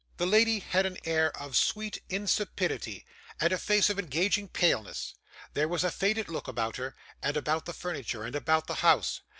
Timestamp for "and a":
3.39-3.57